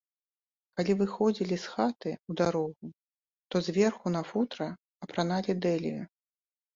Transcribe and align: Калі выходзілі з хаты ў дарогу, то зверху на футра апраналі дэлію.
Калі 0.79 0.93
выходзілі 1.01 1.55
з 1.63 1.73
хаты 1.73 2.11
ў 2.13 2.31
дарогу, 2.41 2.85
то 3.49 3.55
зверху 3.67 4.05
на 4.15 4.23
футра 4.31 4.67
апраналі 5.07 5.51
дэлію. 5.67 6.01